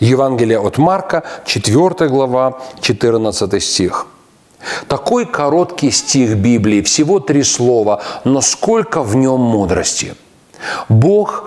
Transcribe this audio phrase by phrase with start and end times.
[0.00, 4.06] Евангелие от Марка, 4 глава, 14 стих.
[4.88, 10.14] Такой короткий стих Библии, всего три слова, но сколько в нем мудрости.
[10.88, 11.44] Бог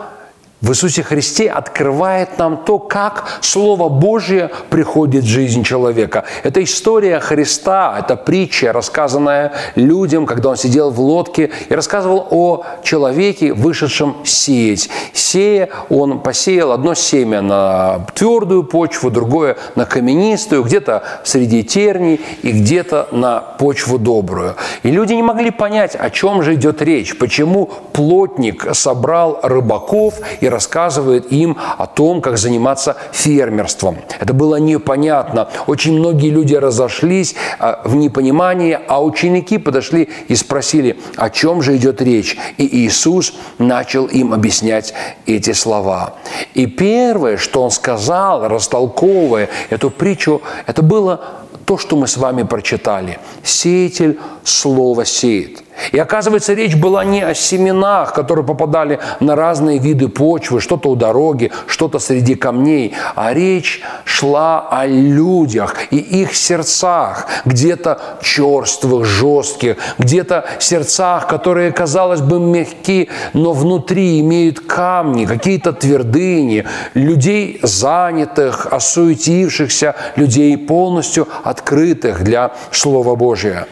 [0.62, 6.26] в Иисусе Христе открывает нам то, как Слово Божье приходит в жизнь человека.
[6.44, 12.66] Это история Христа, это притча, рассказанная людям, когда он сидел в лодке и рассказывал о
[12.84, 14.90] человеке, вышедшем сеять.
[15.14, 22.52] Сея, он посеял одно семя на твердую почву, другое на каменистую, где-то среди терний и
[22.52, 24.56] где-то на почву добрую.
[24.84, 30.49] И люди не могли понять, о чем же идет речь, почему плотник собрал рыбаков и
[30.50, 33.98] рассказывает им о том, как заниматься фермерством.
[34.20, 35.50] Это было непонятно.
[35.68, 41.76] Очень многие люди разошлись а, в непонимании, а ученики подошли и спросили, о чем же
[41.78, 42.38] идет речь.
[42.58, 44.94] И Иисус начал им объяснять
[45.26, 46.16] эти слова.
[46.54, 51.22] И первое, что Он сказал, растолковывая эту притчу, это было
[51.66, 53.20] то, что мы с вами прочитали.
[53.44, 60.08] Сеятель слово сеет– и оказывается, речь была не о семенах, которые попадали на разные виды
[60.08, 67.28] почвы, что-то у дороги, что-то среди камней, а речь шла о людях и их сердцах,
[67.46, 76.66] где-то черствых, жестких, где-то сердцах, которые, казалось бы, мягки, но внутри имеют камни, какие-то твердыни,
[76.94, 83.68] людей занятых, осуетившихся, людей полностью открытых для Слова Божия.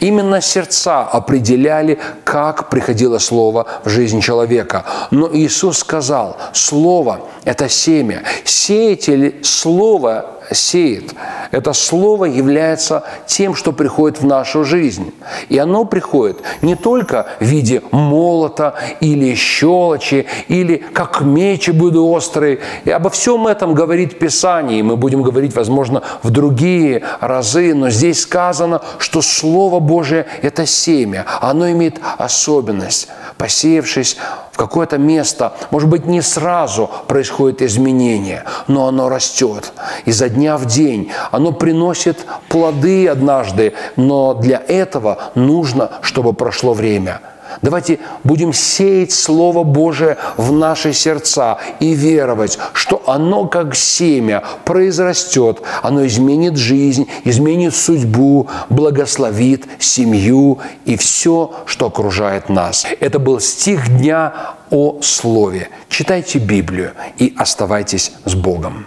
[0.00, 4.84] Именно сердца определяли, как приходило Слово в жизнь человека.
[5.10, 8.22] Но Иисус сказал, Слово– это семя.
[8.44, 11.14] Сеятель Слова сеет.
[11.50, 15.12] Это слово является тем, что приходит в нашу жизнь.
[15.48, 22.60] И оно приходит не только в виде молота или щелочи, или как мечи будут острые.
[22.84, 27.90] И обо всем этом говорит Писание, и мы будем говорить, возможно, в другие разы, но
[27.90, 31.24] здесь сказано, что Слово Божие– это семя.
[31.40, 33.08] Оно имеет особенность.
[33.36, 34.16] Посеявшись
[34.52, 39.72] в какое-то место, может быть, не сразу происходит изменение, но оно растет.
[40.04, 41.10] Изо дня в день.
[41.32, 47.20] Оно приносит плоды однажды, но для этого нужно, чтобы прошло время.
[47.62, 55.62] Давайте будем сеять Слово Божие в наши сердца и веровать, что оно как семя произрастет,
[55.82, 62.86] оно изменит жизнь, изменит судьбу, благословит семью и все, что окружает нас.
[63.00, 65.70] Это был стих дня о Слове.
[65.88, 68.86] Читайте Библию и оставайтесь с Богом.